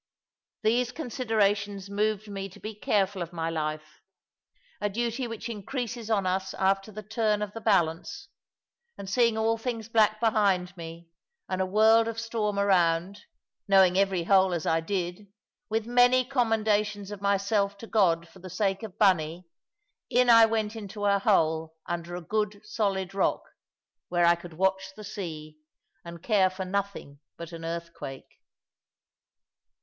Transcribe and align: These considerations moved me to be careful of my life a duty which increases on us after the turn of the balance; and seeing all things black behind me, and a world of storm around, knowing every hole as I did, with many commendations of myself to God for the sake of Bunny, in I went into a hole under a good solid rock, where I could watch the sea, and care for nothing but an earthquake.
These 0.63 0.91
considerations 0.91 1.87
moved 1.87 2.27
me 2.27 2.49
to 2.49 2.59
be 2.59 2.73
careful 2.73 3.21
of 3.21 3.31
my 3.31 3.51
life 3.51 4.01
a 4.81 4.89
duty 4.89 5.27
which 5.27 5.47
increases 5.47 6.09
on 6.09 6.25
us 6.25 6.55
after 6.55 6.91
the 6.91 7.03
turn 7.03 7.43
of 7.43 7.53
the 7.53 7.61
balance; 7.61 8.27
and 8.97 9.07
seeing 9.07 9.37
all 9.37 9.59
things 9.59 9.89
black 9.89 10.19
behind 10.19 10.75
me, 10.75 11.09
and 11.47 11.61
a 11.61 11.67
world 11.67 12.07
of 12.07 12.19
storm 12.19 12.57
around, 12.57 13.25
knowing 13.67 13.95
every 13.95 14.23
hole 14.23 14.55
as 14.55 14.65
I 14.65 14.79
did, 14.79 15.27
with 15.69 15.85
many 15.85 16.25
commendations 16.25 17.11
of 17.11 17.21
myself 17.21 17.77
to 17.77 17.85
God 17.85 18.27
for 18.27 18.39
the 18.39 18.49
sake 18.49 18.81
of 18.81 18.97
Bunny, 18.97 19.45
in 20.09 20.31
I 20.31 20.47
went 20.47 20.75
into 20.75 21.05
a 21.05 21.19
hole 21.19 21.75
under 21.85 22.15
a 22.15 22.21
good 22.23 22.61
solid 22.63 23.13
rock, 23.13 23.43
where 24.09 24.25
I 24.25 24.33
could 24.33 24.53
watch 24.53 24.93
the 24.95 25.03
sea, 25.03 25.59
and 26.03 26.23
care 26.23 26.49
for 26.49 26.65
nothing 26.65 27.19
but 27.37 27.51
an 27.51 27.63
earthquake. 27.63 28.39